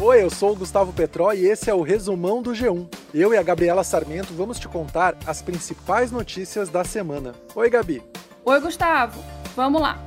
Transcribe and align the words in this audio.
Oi, 0.00 0.22
eu 0.22 0.30
sou 0.30 0.52
o 0.52 0.56
Gustavo 0.56 0.92
Petró 0.92 1.32
e 1.32 1.44
esse 1.44 1.68
é 1.68 1.74
o 1.74 1.82
resumão 1.82 2.40
do 2.40 2.52
G1. 2.52 2.88
Eu 3.12 3.34
e 3.34 3.36
a 3.36 3.42
Gabriela 3.42 3.82
Sarmento 3.82 4.32
vamos 4.32 4.60
te 4.60 4.68
contar 4.68 5.16
as 5.26 5.42
principais 5.42 6.12
notícias 6.12 6.68
da 6.68 6.84
semana. 6.84 7.34
Oi, 7.52 7.68
Gabi. 7.68 8.00
Oi, 8.44 8.60
Gustavo. 8.60 9.20
Vamos 9.56 9.82
lá. 9.82 9.98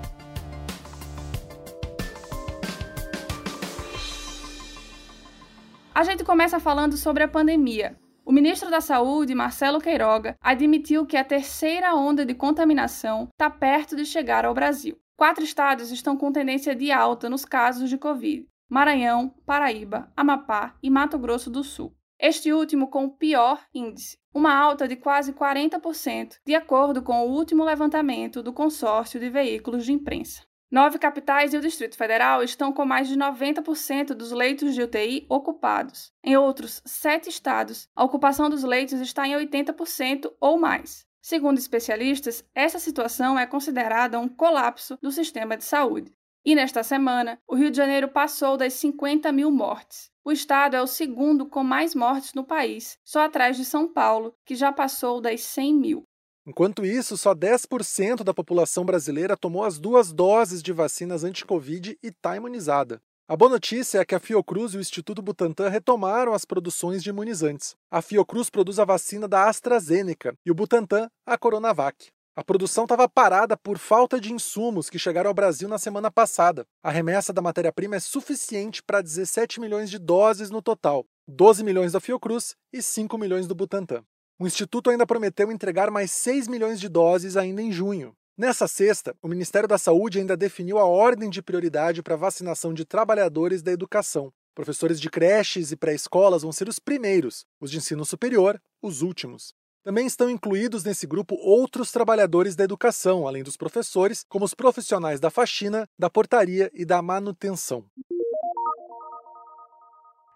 A 5.94 6.04
gente 6.06 6.24
começa 6.24 6.58
falando 6.58 6.96
sobre 6.96 7.24
a 7.24 7.28
pandemia. 7.28 7.98
O 8.26 8.32
ministro 8.32 8.72
da 8.72 8.80
Saúde, 8.80 9.36
Marcelo 9.36 9.82
Queiroga, 9.82 10.38
admitiu 10.40 11.06
que 11.06 11.18
a 11.18 11.24
terceira 11.26 11.94
onda 11.94 12.26
de 12.26 12.34
contaminação 12.34 13.28
está 13.34 13.50
perto 13.50 13.98
de 13.98 14.06
chegar 14.06 14.46
ao 14.46 14.54
Brasil. 14.54 14.98
Quatro 15.18 15.44
estados 15.44 15.92
estão 15.92 16.16
com 16.16 16.32
tendência 16.32 16.74
de 16.74 16.94
alta 16.94 17.30
nos 17.30 17.44
casos 17.44 17.90
de 17.90 17.98
Covid: 17.98 18.48
Maranhão, 18.72 19.36
Paraíba, 19.46 20.10
Amapá 20.16 20.78
e 20.82 20.90
Mato 20.90 21.20
Grosso 21.20 21.50
do 21.50 21.62
Sul. 21.62 21.94
Este 22.18 22.54
último 22.54 22.88
com 22.88 23.04
o 23.04 23.12
pior 23.12 23.62
índice, 23.74 24.18
uma 24.34 24.56
alta 24.56 24.88
de 24.88 24.96
quase 24.96 25.34
40%, 25.34 26.38
de 26.46 26.56
acordo 26.56 27.02
com 27.02 27.20
o 27.20 27.32
último 27.34 27.66
levantamento 27.66 28.42
do 28.42 28.54
consórcio 28.54 29.20
de 29.20 29.30
veículos 29.30 29.84
de 29.84 29.92
imprensa. 29.92 30.44
Nove 30.72 30.98
capitais 30.98 31.54
e 31.54 31.58
o 31.58 31.62
Distrito 31.62 31.98
Federal 31.98 32.42
estão 32.42 32.72
com 32.72 32.86
mais 32.86 33.10
de 33.10 33.18
90% 33.18 34.14
dos 34.14 34.32
leitos 34.32 34.74
de 34.74 34.82
UTI 34.82 35.26
ocupados. 35.28 36.14
Em 36.24 36.38
outros 36.38 36.82
sete 36.86 37.28
estados, 37.28 37.90
a 37.94 38.06
ocupação 38.06 38.50
dos 38.50 38.64
leitos 38.64 39.02
está 39.02 39.28
em 39.28 39.34
80% 39.34 40.32
ou 40.40 40.58
mais. 40.58 41.06
Segundo 41.22 41.58
especialistas, 41.58 42.42
essa 42.56 42.80
situação 42.80 43.38
é 43.38 43.46
considerada 43.46 44.18
um 44.18 44.30
colapso 44.30 44.98
do 45.02 45.12
sistema 45.12 45.58
de 45.58 45.66
saúde. 45.66 46.16
E 46.44 46.56
nesta 46.56 46.82
semana, 46.82 47.38
o 47.48 47.56
Rio 47.56 47.70
de 47.70 47.78
Janeiro 47.78 48.08
passou 48.08 48.58
das 48.58 48.74
50 48.74 49.32
mil 49.32 49.52
mortes. 49.52 50.10
O 50.26 50.32
estado 50.32 50.76
é 50.76 50.82
o 50.82 50.88
segundo 50.88 51.46
com 51.46 51.64
mais 51.64 51.94
mortes 51.94 52.34
no 52.34 52.44
país, 52.44 52.98
só 53.04 53.26
atrás 53.26 53.58
de 53.58 53.64
São 53.64 53.88
Paulo, 53.88 54.34
que 54.44 54.56
já 54.56 54.72
passou 54.72 55.22
das 55.22 55.42
100 55.42 55.74
mil. 55.76 56.04
Enquanto 56.46 56.84
isso, 56.84 57.16
só 57.16 57.36
10% 57.36 58.24
da 58.24 58.34
população 58.34 58.84
brasileira 58.84 59.38
tomou 59.38 59.64
as 59.64 59.80
duas 59.80 60.12
doses 60.12 60.64
de 60.64 60.74
vacinas 60.74 61.24
anti-Covid 61.24 61.96
e 62.02 62.08
está 62.08 62.36
imunizada. 62.36 63.00
A 63.28 63.38
boa 63.38 63.52
notícia 63.52 64.00
é 64.00 64.06
que 64.06 64.16
a 64.16 64.20
Fiocruz 64.20 64.74
e 64.74 64.78
o 64.78 64.82
Instituto 64.82 65.22
Butantan 65.22 65.70
retomaram 65.70 66.34
as 66.34 66.44
produções 66.44 67.04
de 67.04 67.12
imunizantes. 67.12 67.76
A 67.92 68.02
Fiocruz 68.02 68.50
produz 68.50 68.80
a 68.80 68.86
vacina 68.86 69.28
da 69.28 69.48
AstraZeneca 69.48 70.34
e 70.44 70.50
o 70.50 70.56
Butantan 70.56 71.08
a 71.26 71.38
Coronavac. 71.38 72.10
A 72.34 72.46
produção 72.46 72.86
estava 72.86 73.10
parada 73.10 73.58
por 73.58 73.78
falta 73.78 74.18
de 74.18 74.32
insumos 74.32 74.90
que 74.90 74.98
chegaram 74.98 75.28
ao 75.28 75.34
Brasil 75.34 75.68
na 75.68 75.78
semana 75.78 76.10
passada. 76.10 76.66
A 76.82 76.90
remessa 76.90 77.34
da 77.34 77.42
matéria-prima 77.42 77.98
é 77.98 78.00
suficiente 78.00 78.82
para 78.82 79.02
17 79.02 79.60
milhões 79.60 79.90
de 79.90 80.00
doses 80.00 80.50
no 80.50 80.62
total, 80.62 81.06
12 81.28 81.62
milhões 81.62 81.92
da 81.92 82.00
Fiocruz 82.00 82.56
e 82.72 82.82
5 82.82 83.18
milhões 83.18 83.48
do 83.48 83.54
Butantan. 83.54 84.06
O 84.40 84.48
Instituto 84.48 84.90
ainda 84.90 85.06
prometeu 85.06 85.52
entregar 85.52 85.92
mais 85.92 86.10
6 86.12 86.48
milhões 86.48 86.80
de 86.80 86.88
doses 86.88 87.36
ainda 87.36 87.62
em 87.62 87.70
junho. 87.70 88.16
Nessa 88.38 88.66
sexta, 88.66 89.14
o 89.22 89.28
Ministério 89.28 89.68
da 89.68 89.78
Saúde 89.78 90.20
ainda 90.20 90.38
definiu 90.38 90.80
a 90.80 90.86
ordem 90.86 91.30
de 91.30 91.42
prioridade 91.42 92.02
para 92.02 92.14
a 92.14 92.18
vacinação 92.18 92.74
de 92.74 92.86
trabalhadores 92.86 93.62
da 93.62 93.74
educação. 93.74 94.32
Professores 94.56 95.02
de 95.02 95.10
creches 95.10 95.74
e 95.74 95.76
pré-escolas 95.76 96.44
vão 96.44 96.54
ser 96.54 96.70
os 96.70 96.80
primeiros, 96.80 97.46
os 97.60 97.70
de 97.70 97.78
ensino 97.78 98.06
superior, 98.06 98.62
os 98.82 99.02
últimos. 99.02 99.54
Também 99.84 100.06
estão 100.06 100.30
incluídos 100.30 100.84
nesse 100.84 101.08
grupo 101.08 101.36
outros 101.36 101.92
trabalhadores 101.92 102.56
da 102.56 102.64
educação, 102.64 103.28
além 103.28 103.42
dos 103.42 103.58
professores, 103.58 104.24
como 104.30 104.46
os 104.46 104.54
profissionais 104.54 105.20
da 105.20 105.32
faxina, 105.32 105.88
da 105.98 106.08
portaria 106.08 106.70
e 106.74 106.86
da 106.86 107.02
manutenção. 107.02 107.84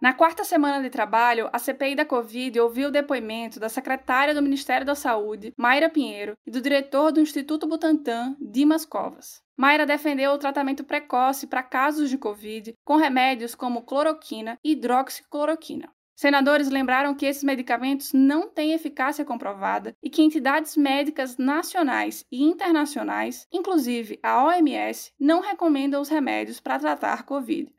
Na 0.01 0.13
quarta 0.13 0.43
semana 0.43 0.81
de 0.83 0.89
trabalho, 0.89 1.49
a 1.53 1.59
CPI 1.59 1.95
da 1.95 2.05
Covid 2.05 2.59
ouviu 2.59 2.89
o 2.89 2.91
depoimento 2.91 3.59
da 3.59 3.69
secretária 3.69 4.33
do 4.33 4.41
Ministério 4.41 4.85
da 4.85 4.93
Saúde, 4.93 5.53
Mayra 5.57 5.89
Pinheiro, 5.89 6.37
e 6.45 6.51
do 6.51 6.61
diretor 6.61 7.11
do 7.11 7.21
Instituto 7.21 7.67
Butantan, 7.67 8.35
Dimas 8.39 8.85
Covas. 8.85 9.41
Mayra 9.57 9.85
defendeu 9.85 10.31
o 10.33 10.37
tratamento 10.37 10.83
precoce 10.83 11.47
para 11.47 11.63
casos 11.63 12.09
de 12.09 12.17
Covid 12.17 12.75
com 12.83 12.97
remédios 12.97 13.55
como 13.55 13.83
cloroquina 13.83 14.59
e 14.63 14.73
hidroxicloroquina. 14.73 15.94
Senadores 16.15 16.69
lembraram 16.69 17.13
que 17.13 17.25
esses 17.25 17.43
medicamentos 17.43 18.13
não 18.13 18.49
têm 18.49 18.71
eficácia 18.71 19.25
comprovada 19.25 19.95
e 20.01 20.09
que 20.09 20.21
entidades 20.21 20.77
médicas 20.77 21.37
nacionais 21.37 22.25
e 22.31 22.41
internacionais, 22.41 23.45
inclusive 23.51 24.17
a 24.23 24.45
OMS, 24.45 25.11
não 25.19 25.41
recomendam 25.41 26.01
os 26.01 26.07
remédios 26.07 26.61
para 26.61 26.79
tratar 26.79 27.23
Covid. 27.23 27.74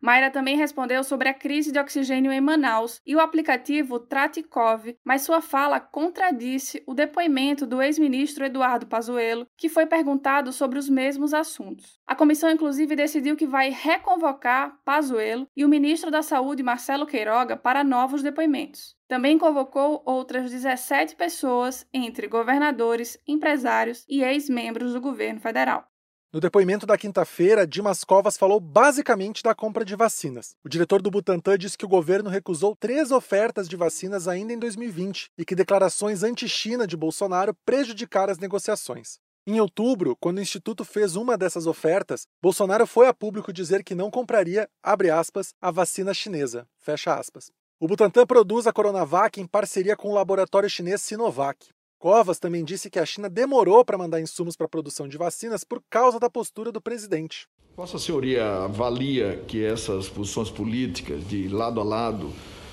Mayra 0.00 0.30
também 0.30 0.56
respondeu 0.56 1.04
sobre 1.04 1.28
a 1.28 1.34
crise 1.34 1.70
de 1.70 1.78
oxigênio 1.78 2.32
em 2.32 2.40
Manaus 2.40 3.00
e 3.06 3.14
o 3.14 3.20
aplicativo 3.20 3.98
Tratikov, 3.98 4.96
mas 5.04 5.22
sua 5.22 5.42
fala 5.42 5.78
contradisse 5.78 6.82
o 6.86 6.94
depoimento 6.94 7.66
do 7.66 7.82
ex-ministro 7.82 8.44
Eduardo 8.44 8.86
Pazuello, 8.86 9.46
que 9.58 9.68
foi 9.68 9.84
perguntado 9.84 10.52
sobre 10.52 10.78
os 10.78 10.88
mesmos 10.88 11.34
assuntos. 11.34 12.00
A 12.06 12.14
comissão 12.14 12.50
inclusive 12.50 12.96
decidiu 12.96 13.36
que 13.36 13.46
vai 13.46 13.68
reconvocar 13.68 14.78
Pazuello 14.84 15.46
e 15.54 15.64
o 15.64 15.68
ministro 15.68 16.10
da 16.10 16.22
Saúde 16.22 16.62
Marcelo 16.62 17.06
Queiroga 17.06 17.56
para 17.56 17.84
novos 17.84 18.22
depoimentos. 18.22 18.94
Também 19.06 19.36
convocou 19.36 20.02
outras 20.06 20.50
17 20.50 21.16
pessoas, 21.16 21.86
entre 21.92 22.26
governadores, 22.26 23.18
empresários 23.26 24.04
e 24.08 24.22
ex-membros 24.22 24.94
do 24.94 25.00
governo 25.00 25.40
federal. 25.40 25.84
No 26.32 26.38
depoimento 26.38 26.86
da 26.86 26.96
quinta-feira, 26.96 27.66
Dimas 27.66 28.04
Covas 28.04 28.36
falou 28.36 28.60
basicamente 28.60 29.42
da 29.42 29.52
compra 29.52 29.84
de 29.84 29.96
vacinas. 29.96 30.54
O 30.64 30.68
diretor 30.68 31.02
do 31.02 31.10
Butantan 31.10 31.58
disse 31.58 31.76
que 31.76 31.84
o 31.84 31.88
governo 31.88 32.30
recusou 32.30 32.76
três 32.76 33.10
ofertas 33.10 33.68
de 33.68 33.74
vacinas 33.74 34.28
ainda 34.28 34.52
em 34.52 34.58
2020 34.58 35.32
e 35.36 35.44
que 35.44 35.56
declarações 35.56 36.22
anti-China 36.22 36.86
de 36.86 36.96
Bolsonaro 36.96 37.52
prejudicaram 37.66 38.30
as 38.30 38.38
negociações. 38.38 39.18
Em 39.44 39.60
outubro, 39.60 40.16
quando 40.20 40.38
o 40.38 40.40
Instituto 40.40 40.84
fez 40.84 41.16
uma 41.16 41.36
dessas 41.36 41.66
ofertas, 41.66 42.28
Bolsonaro 42.40 42.86
foi 42.86 43.08
a 43.08 43.14
público 43.14 43.52
dizer 43.52 43.82
que 43.82 43.96
não 43.96 44.08
compraria, 44.08 44.68
aspas, 44.84 45.52
a 45.60 45.72
vacina 45.72 46.14
chinesa. 46.14 46.64
O 47.80 47.88
Butantan 47.88 48.24
produz 48.24 48.68
a 48.68 48.72
Coronavac 48.72 49.40
em 49.40 49.46
parceria 49.48 49.96
com 49.96 50.10
o 50.10 50.14
laboratório 50.14 50.70
chinês 50.70 51.02
Sinovac. 51.02 51.70
Covas 52.00 52.38
também 52.38 52.64
disse 52.64 52.88
que 52.88 52.98
a 52.98 53.04
China 53.04 53.28
demorou 53.28 53.84
para 53.84 53.98
mandar 53.98 54.22
insumos 54.22 54.56
para 54.56 54.64
a 54.64 54.68
produção 54.70 55.06
de 55.06 55.18
vacinas 55.18 55.62
por 55.62 55.82
causa 55.90 56.18
da 56.18 56.30
postura 56.30 56.72
do 56.72 56.80
presidente. 56.80 57.46
Vossa 57.76 57.98
Senhoria 57.98 58.64
avalia 58.64 59.44
que 59.46 59.62
essas 59.62 60.08
posições 60.08 60.48
políticas 60.48 61.22
de 61.28 61.46
lado 61.48 61.78
a 61.78 61.84
lado 61.84 62.32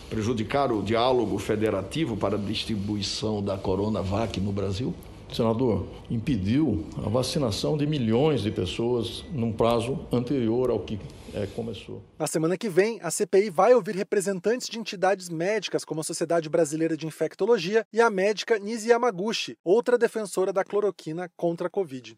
prejudicaram 0.09 0.79
o 0.79 0.81
diálogo 0.81 1.37
federativo 1.39 2.15
para 2.15 2.37
a 2.37 2.39
distribuição 2.39 3.43
da 3.43 3.57
Coronavac 3.57 4.39
no 4.39 4.53
Brasil? 4.53 4.95
Senador, 5.33 5.87
impediu 6.09 6.85
a 7.05 7.09
vacinação 7.09 7.77
de 7.77 7.85
milhões 7.85 8.41
de 8.41 8.51
pessoas 8.51 9.25
num 9.31 9.51
prazo 9.51 9.99
anterior 10.11 10.69
ao 10.69 10.79
que 10.79 10.99
é, 11.33 11.45
começou. 11.47 12.01
Na 12.17 12.27
semana 12.27 12.57
que 12.57 12.69
vem, 12.69 12.99
a 13.01 13.11
CPI 13.11 13.49
vai 13.49 13.73
ouvir 13.73 13.95
representantes 13.95 14.67
de 14.67 14.79
entidades 14.79 15.29
médicas, 15.29 15.83
como 15.83 16.01
a 16.01 16.03
Sociedade 16.03 16.49
Brasileira 16.49 16.95
de 16.95 17.05
Infectologia 17.05 17.85
e 17.91 18.01
a 18.01 18.09
médica 18.09 18.57
Nisi 18.57 18.89
Yamaguchi, 18.89 19.57
outra 19.63 19.97
defensora 19.97 20.53
da 20.53 20.63
cloroquina 20.63 21.29
contra 21.35 21.67
a 21.67 21.69
Covid. 21.69 22.17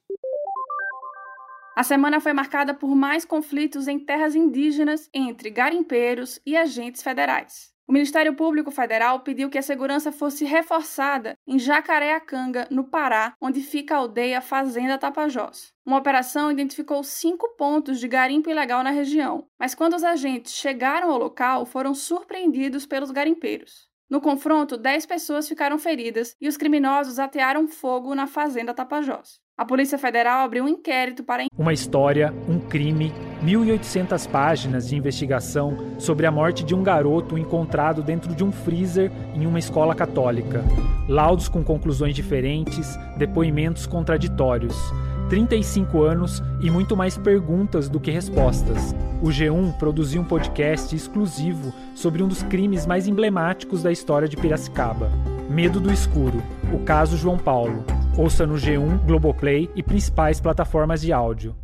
A 1.75 1.83
semana 1.83 2.19
foi 2.19 2.33
marcada 2.33 2.73
por 2.73 2.93
mais 2.93 3.23
conflitos 3.23 3.87
em 3.87 3.97
terras 3.97 4.35
indígenas 4.35 5.09
entre 5.13 5.49
garimpeiros 5.49 6.39
e 6.45 6.57
agentes 6.57 7.01
federais. 7.01 7.73
O 7.89 7.91
Ministério 7.91 8.35
Público 8.35 8.69
Federal 8.69 9.21
pediu 9.21 9.49
que 9.49 9.57
a 9.57 9.63
segurança 9.63 10.11
fosse 10.11 10.45
reforçada 10.45 11.33
em 11.47 11.57
Jacareacanga, 11.57 12.67
no 12.69 12.83
Pará, 12.83 13.33
onde 13.41 13.61
fica 13.61 13.95
a 13.95 13.97
aldeia 13.97 14.41
Fazenda 14.41 14.95
Tapajós. 14.95 15.73
Uma 15.83 15.97
operação 15.97 16.51
identificou 16.51 17.03
cinco 17.03 17.55
pontos 17.57 17.99
de 17.99 18.07
garimpo 18.07 18.47
ilegal 18.47 18.83
na 18.83 18.91
região, 18.91 19.47
mas 19.59 19.73
quando 19.73 19.95
os 19.95 20.03
agentes 20.03 20.53
chegaram 20.53 21.09
ao 21.09 21.17
local, 21.17 21.65
foram 21.65 21.95
surpreendidos 21.95 22.85
pelos 22.85 23.09
garimpeiros. 23.09 23.89
No 24.07 24.21
confronto, 24.21 24.77
10 24.77 25.07
pessoas 25.07 25.47
ficaram 25.47 25.79
feridas 25.79 26.35
e 26.39 26.47
os 26.47 26.57
criminosos 26.57 27.17
atearam 27.17 27.67
fogo 27.67 28.13
na 28.13 28.27
Fazenda 28.27 28.71
Tapajós. 28.71 29.41
A 29.59 29.65
Polícia 29.65 29.97
Federal 29.97 30.45
abriu 30.45 30.63
um 30.63 30.69
inquérito 30.69 31.21
para. 31.21 31.43
Uma 31.57 31.73
história, 31.73 32.33
um 32.47 32.61
crime, 32.61 33.13
1.800 33.43 34.25
páginas 34.29 34.87
de 34.87 34.95
investigação 34.95 35.77
sobre 35.99 36.25
a 36.25 36.31
morte 36.31 36.63
de 36.63 36.73
um 36.73 36.81
garoto 36.81 37.37
encontrado 37.37 38.01
dentro 38.01 38.33
de 38.33 38.41
um 38.41 38.53
freezer 38.53 39.11
em 39.35 39.45
uma 39.45 39.59
escola 39.59 39.93
católica. 39.93 40.63
Laudos 41.09 41.49
com 41.49 41.61
conclusões 41.61 42.15
diferentes, 42.15 42.97
depoimentos 43.17 43.85
contraditórios. 43.85 44.77
35 45.27 46.03
anos 46.03 46.41
e 46.61 46.71
muito 46.71 46.95
mais 46.95 47.17
perguntas 47.17 47.89
do 47.89 47.99
que 47.99 48.11
respostas. 48.11 48.95
O 49.21 49.27
G1 49.27 49.77
produziu 49.77 50.21
um 50.21 50.25
podcast 50.25 50.95
exclusivo 50.95 51.73
sobre 51.93 52.23
um 52.23 52.29
dos 52.29 52.43
crimes 52.43 52.85
mais 52.85 53.09
emblemáticos 53.09 53.83
da 53.83 53.91
história 53.91 54.29
de 54.29 54.37
Piracicaba: 54.37 55.11
Medo 55.49 55.81
do 55.81 55.91
Escuro, 55.91 56.41
o 56.73 56.79
caso 56.79 57.17
João 57.17 57.37
Paulo. 57.37 57.98
Ouça 58.17 58.45
no 58.45 58.55
G1, 58.55 59.05
Globoplay 59.05 59.69
e 59.75 59.83
principais 59.83 60.41
plataformas 60.41 61.01
de 61.01 61.13
áudio. 61.13 61.55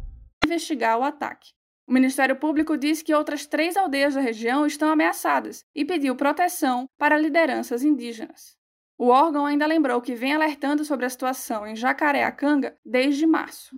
Investigar 0.46 0.98
o 0.98 1.04
ataque. 1.04 1.52
O 1.88 1.92
Ministério 1.92 2.36
Público 2.36 2.78
disse 2.78 3.04
que 3.04 3.14
outras 3.14 3.46
três 3.46 3.76
aldeias 3.76 4.16
da 4.16 4.22
região 4.22 4.66
estão 4.66 4.90
ameaçadas 4.90 5.66
e 5.76 5.84
pediu 5.84 6.16
proteção 6.16 6.88
para 6.98 7.18
lideranças 7.18 7.84
indígenas. 7.84 8.56
O 8.98 9.10
órgão 9.10 9.46
ainda 9.46 9.66
lembrou 9.66 10.02
que 10.02 10.16
vem 10.16 10.34
alertando 10.34 10.86
sobre 10.86 11.06
a 11.06 11.10
situação 11.10 11.68
em 11.68 11.76
Jacareacanga 11.76 12.76
desde 12.86 13.28
março. 13.28 13.76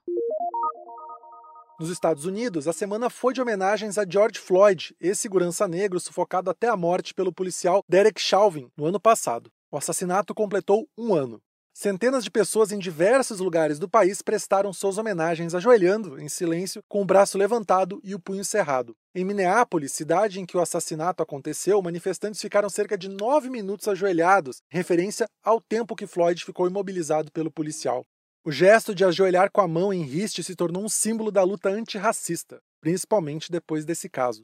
Nos 1.79 1.89
Estados 1.89 2.25
Unidos, 2.25 2.67
a 2.67 2.73
semana 2.73 3.09
foi 3.09 3.33
de 3.33 3.41
homenagens 3.41 3.97
a 3.97 4.05
George 4.07 4.39
Floyd, 4.39 4.95
ex-segurança 4.99 5.67
negro 5.67 5.99
sufocado 5.99 6.49
até 6.49 6.67
a 6.67 6.77
morte 6.77 7.13
pelo 7.13 7.33
policial 7.33 7.83
Derek 7.87 8.21
Chauvin 8.21 8.71
no 8.77 8.85
ano 8.85 8.99
passado. 8.99 9.51
O 9.71 9.77
assassinato 9.77 10.33
completou 10.33 10.87
um 10.97 11.13
ano. 11.13 11.41
Centenas 11.79 12.23
de 12.23 12.31
pessoas 12.31 12.71
em 12.71 12.79
diversos 12.79 13.39
lugares 13.39 13.77
do 13.77 13.87
país 13.87 14.23
prestaram 14.23 14.73
suas 14.73 14.97
homenagens 14.97 15.53
ajoelhando, 15.53 16.19
em 16.19 16.27
silêncio, 16.27 16.81
com 16.89 17.03
o 17.03 17.05
braço 17.05 17.37
levantado 17.37 18.01
e 18.03 18.15
o 18.15 18.19
punho 18.19 18.43
cerrado. 18.43 18.95
Em 19.13 19.23
Minneapolis, 19.23 19.91
cidade 19.91 20.39
em 20.39 20.45
que 20.47 20.57
o 20.57 20.59
assassinato 20.59 21.21
aconteceu, 21.21 21.79
manifestantes 21.79 22.41
ficaram 22.41 22.67
cerca 22.67 22.97
de 22.97 23.07
nove 23.07 23.47
minutos 23.51 23.87
ajoelhados, 23.87 24.57
referência 24.71 25.27
ao 25.43 25.61
tempo 25.61 25.95
que 25.95 26.07
Floyd 26.07 26.43
ficou 26.43 26.65
imobilizado 26.67 27.31
pelo 27.31 27.51
policial. 27.51 28.03
O 28.43 28.51
gesto 28.51 28.95
de 28.95 29.05
ajoelhar 29.05 29.51
com 29.51 29.61
a 29.61 29.67
mão 29.67 29.93
em 29.93 30.01
riste 30.01 30.43
se 30.43 30.55
tornou 30.55 30.83
um 30.83 30.89
símbolo 30.89 31.29
da 31.29 31.43
luta 31.43 31.69
antirracista, 31.69 32.59
principalmente 32.81 33.51
depois 33.51 33.85
desse 33.85 34.09
caso. 34.09 34.41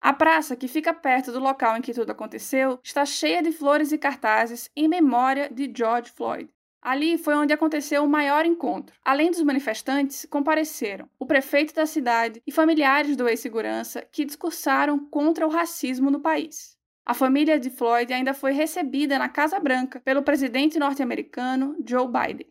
A 0.00 0.12
praça, 0.12 0.54
que 0.54 0.68
fica 0.68 0.94
perto 0.94 1.32
do 1.32 1.40
local 1.40 1.76
em 1.76 1.82
que 1.82 1.92
tudo 1.92 2.10
aconteceu, 2.10 2.78
está 2.82 3.04
cheia 3.04 3.42
de 3.42 3.50
flores 3.50 3.90
e 3.90 3.98
cartazes 3.98 4.70
em 4.76 4.86
memória 4.86 5.50
de 5.52 5.70
George 5.76 6.12
Floyd. 6.12 6.48
Ali 6.82 7.18
foi 7.18 7.34
onde 7.34 7.52
aconteceu 7.52 8.02
o 8.02 8.08
maior 8.08 8.46
encontro. 8.46 8.96
Além 9.04 9.30
dos 9.30 9.42
manifestantes, 9.42 10.26
compareceram 10.30 11.08
o 11.18 11.26
prefeito 11.26 11.74
da 11.74 11.84
cidade 11.84 12.42
e 12.46 12.50
familiares 12.50 13.16
do 13.16 13.28
ex-segurança 13.28 14.02
que 14.10 14.24
discursaram 14.24 14.98
contra 14.98 15.46
o 15.46 15.50
racismo 15.50 16.10
no 16.10 16.20
país. 16.20 16.78
A 17.04 17.12
família 17.12 17.60
de 17.60 17.68
Floyd 17.68 18.12
ainda 18.12 18.32
foi 18.32 18.52
recebida 18.52 19.18
na 19.18 19.28
Casa 19.28 19.58
Branca 19.60 20.00
pelo 20.00 20.22
presidente 20.22 20.78
norte-americano 20.78 21.76
Joe 21.86 22.06
Biden. 22.06 22.46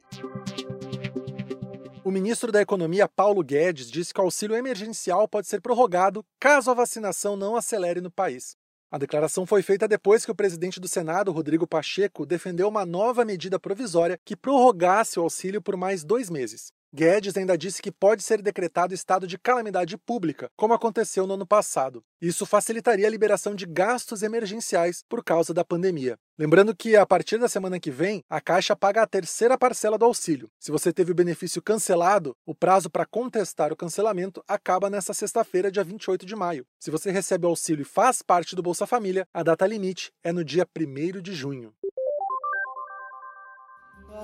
O 2.04 2.12
ministro 2.12 2.52
da 2.52 2.62
Economia, 2.62 3.08
Paulo 3.08 3.44
Guedes, 3.44 3.90
disse 3.90 4.14
que 4.14 4.20
o 4.20 4.24
auxílio 4.24 4.56
emergencial 4.56 5.28
pode 5.28 5.48
ser 5.48 5.62
prorrogado 5.62 6.26
caso 6.40 6.70
a 6.70 6.74
vacinação 6.74 7.36
não 7.36 7.56
acelere 7.56 8.02
no 8.02 8.12
país. 8.12 8.58
A 8.92 8.98
declaração 8.98 9.46
foi 9.46 9.62
feita 9.62 9.88
depois 9.88 10.26
que 10.26 10.32
o 10.32 10.36
presidente 10.36 10.80
do 10.80 10.88
Senado, 10.88 11.32
Rodrigo 11.32 11.68
Pacheco, 11.68 12.26
defendeu 12.26 12.68
uma 12.68 12.88
nova 12.88 13.24
medida 13.24 13.60
provisória 13.60 14.20
que 14.26 14.36
prorrogasse 14.36 15.20
o 15.20 15.22
auxílio 15.22 15.62
por 15.62 15.78
mais 15.78 16.04
dois 16.04 16.28
meses. 16.28 16.74
Guedes 16.92 17.38
ainda 17.38 17.56
disse 17.56 17.84
que 17.84 17.92
pode 17.92 18.24
ser 18.24 18.42
decretado 18.42 18.96
estado 18.96 19.28
de 19.28 19.38
calamidade 19.38 19.96
pública, 19.96 20.50
como 20.56 20.74
aconteceu 20.74 21.28
no 21.28 21.36
ano 21.36 21.46
passado. 21.46 22.04
Isso 22.20 22.48
facilitaria 22.48 23.06
a 23.06 23.10
liberação 23.10 23.54
de 23.54 23.68
gastos 23.68 24.24
emergenciais 24.24 25.04
por 25.08 25.24
causa 25.24 25.54
da 25.54 25.64
pandemia. 25.64 26.18
Lembrando 26.36 26.76
que, 26.76 26.96
a 26.96 27.06
partir 27.06 27.38
da 27.38 27.48
semana 27.48 27.80
que 27.80 27.92
vem, 27.92 28.24
a 28.28 28.42
Caixa 28.42 28.76
paga 28.76 29.04
a 29.04 29.08
terceira 29.08 29.56
parcela 29.56 30.00
do 30.00 30.06
auxílio. 30.06 30.50
Se 30.60 30.72
você 30.72 30.92
teve 30.92 31.12
o 31.12 31.16
benefício 31.16 31.62
cancelado, 31.62 32.36
o 32.44 32.56
prazo 32.56 32.90
para 32.90 33.06
contestar 33.06 33.72
o 33.72 33.76
cancelamento 33.76 34.44
acaba 34.48 34.90
nesta 34.90 35.14
sexta-feira, 35.14 35.72
dia 35.72 35.84
28 35.84 36.26
de 36.26 36.36
maio. 36.36 36.66
Se 36.80 36.90
você 36.90 37.12
recebe 37.12 37.46
o 37.46 37.50
auxílio 37.50 37.84
e 37.84 37.86
faz 37.86 38.24
parte 38.24 38.56
do 38.56 38.64
Bolsa 38.64 38.88
Família, 38.88 39.28
a 39.32 39.44
data 39.44 39.68
limite 39.68 40.12
é 40.24 40.32
no 40.32 40.44
dia 40.44 40.68
1 40.76 41.22
de 41.22 41.36
junho 41.36 41.72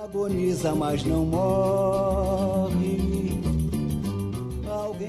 agoniza, 0.03 0.75
mas 0.75 1.03
não 1.03 1.25
morre. 1.25 2.95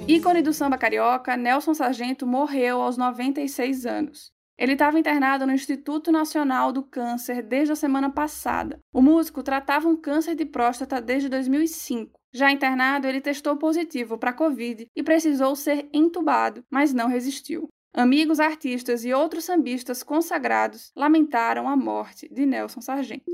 Ícone 0.09 0.43
do 0.43 0.53
samba 0.53 0.79
carioca, 0.79 1.37
Nelson 1.37 1.75
Sargento 1.75 2.27
morreu 2.27 2.81
aos 2.81 2.97
96 2.97 3.87
anos. 3.87 4.33
Ele 4.59 4.73
estava 4.73 4.99
internado 4.99 5.47
no 5.47 5.53
Instituto 5.53 6.11
Nacional 6.11 6.73
do 6.73 6.83
Câncer 6.83 7.43
desde 7.43 7.73
a 7.73 7.77
semana 7.77 8.09
passada. 8.11 8.79
O 8.93 9.03
músico 9.03 9.43
tratava 9.43 9.89
um 9.89 9.97
câncer 9.97 10.35
de 10.35 10.47
próstata 10.47 11.01
desde 11.01 11.29
2005. 11.29 12.19
Já 12.33 12.51
internado, 12.51 13.07
ele 13.07 13.21
testou 13.21 13.57
positivo 13.57 14.17
para 14.17 14.33
Covid 14.33 14.87
e 14.95 15.03
precisou 15.03 15.55
ser 15.57 15.89
entubado, 15.93 16.65
mas 16.71 16.95
não 16.95 17.09
resistiu. 17.09 17.69
Amigos, 17.95 18.41
artistas 18.41 19.05
e 19.05 19.13
outros 19.13 19.45
sambistas 19.45 20.03
consagrados 20.03 20.91
lamentaram 20.95 21.69
a 21.69 21.77
morte 21.77 22.29
de 22.33 22.47
Nelson 22.47 22.81
Sargento. 22.81 23.25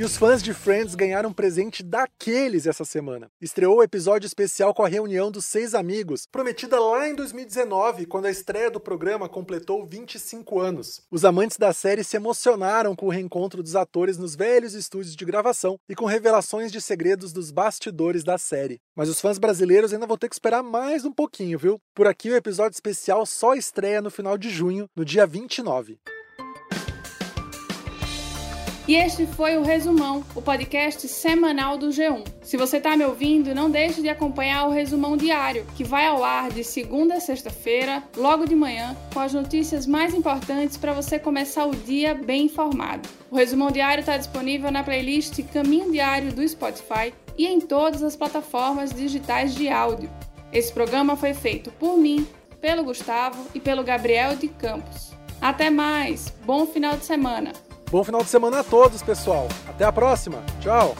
E 0.00 0.02
os 0.02 0.16
fãs 0.16 0.42
de 0.42 0.54
Friends 0.54 0.94
ganharam 0.94 1.28
um 1.28 1.32
presente 1.34 1.82
daqueles 1.82 2.66
essa 2.66 2.86
semana. 2.86 3.30
Estreou 3.38 3.76
o 3.76 3.82
episódio 3.82 4.26
especial 4.26 4.72
com 4.72 4.82
a 4.82 4.88
reunião 4.88 5.30
dos 5.30 5.44
seis 5.44 5.74
amigos, 5.74 6.26
prometida 6.32 6.80
lá 6.80 7.06
em 7.06 7.14
2019, 7.14 8.06
quando 8.06 8.24
a 8.24 8.30
estreia 8.30 8.70
do 8.70 8.80
programa 8.80 9.28
completou 9.28 9.84
25 9.84 10.58
anos. 10.58 11.02
Os 11.10 11.22
amantes 11.22 11.58
da 11.58 11.74
série 11.74 12.02
se 12.02 12.16
emocionaram 12.16 12.96
com 12.96 13.08
o 13.08 13.10
reencontro 13.10 13.62
dos 13.62 13.76
atores 13.76 14.16
nos 14.16 14.34
velhos 14.34 14.72
estúdios 14.72 15.14
de 15.14 15.24
gravação 15.26 15.78
e 15.86 15.94
com 15.94 16.06
revelações 16.06 16.72
de 16.72 16.80
segredos 16.80 17.30
dos 17.30 17.50
bastidores 17.50 18.24
da 18.24 18.38
série. 18.38 18.80
Mas 18.96 19.10
os 19.10 19.20
fãs 19.20 19.36
brasileiros 19.36 19.92
ainda 19.92 20.06
vão 20.06 20.16
ter 20.16 20.30
que 20.30 20.34
esperar 20.34 20.62
mais 20.62 21.04
um 21.04 21.12
pouquinho, 21.12 21.58
viu? 21.58 21.78
Por 21.94 22.06
aqui 22.06 22.30
o 22.30 22.36
episódio 22.36 22.74
especial 22.74 23.26
só 23.26 23.52
estreia 23.52 24.00
no 24.00 24.10
final 24.10 24.38
de 24.38 24.48
junho, 24.48 24.86
no 24.96 25.04
dia 25.04 25.26
29. 25.26 25.98
E 28.90 28.96
este 28.96 29.24
foi 29.24 29.56
o 29.56 29.62
Resumão, 29.62 30.24
o 30.34 30.42
podcast 30.42 31.06
semanal 31.06 31.78
do 31.78 31.90
G1. 31.90 32.24
Se 32.42 32.56
você 32.56 32.78
está 32.78 32.96
me 32.96 33.04
ouvindo, 33.04 33.54
não 33.54 33.70
deixe 33.70 34.02
de 34.02 34.08
acompanhar 34.08 34.66
o 34.66 34.72
Resumão 34.72 35.16
Diário, 35.16 35.64
que 35.76 35.84
vai 35.84 36.08
ao 36.08 36.24
ar 36.24 36.50
de 36.50 36.64
segunda 36.64 37.14
a 37.14 37.20
sexta-feira, 37.20 38.02
logo 38.16 38.46
de 38.46 38.56
manhã, 38.56 38.96
com 39.14 39.20
as 39.20 39.32
notícias 39.32 39.86
mais 39.86 40.12
importantes 40.12 40.76
para 40.76 40.92
você 40.92 41.20
começar 41.20 41.66
o 41.66 41.76
dia 41.76 42.14
bem 42.16 42.46
informado. 42.46 43.08
O 43.30 43.36
Resumão 43.36 43.70
Diário 43.70 44.00
está 44.00 44.16
disponível 44.16 44.72
na 44.72 44.82
playlist 44.82 45.40
Caminho 45.52 45.92
Diário 45.92 46.32
do 46.32 46.48
Spotify 46.48 47.14
e 47.38 47.46
em 47.46 47.60
todas 47.60 48.02
as 48.02 48.16
plataformas 48.16 48.92
digitais 48.92 49.54
de 49.54 49.68
áudio. 49.68 50.10
Esse 50.52 50.72
programa 50.72 51.14
foi 51.14 51.32
feito 51.32 51.70
por 51.70 51.96
mim, 51.96 52.26
pelo 52.60 52.82
Gustavo 52.82 53.46
e 53.54 53.60
pelo 53.60 53.84
Gabriel 53.84 54.34
de 54.34 54.48
Campos. 54.48 55.12
Até 55.40 55.70
mais! 55.70 56.34
Bom 56.44 56.66
final 56.66 56.96
de 56.96 57.04
semana! 57.04 57.69
Bom 57.90 58.04
final 58.04 58.22
de 58.22 58.28
semana 58.28 58.60
a 58.60 58.64
todos, 58.64 59.02
pessoal. 59.02 59.48
Até 59.68 59.84
a 59.84 59.90
próxima. 59.90 60.38
Tchau. 60.60 60.94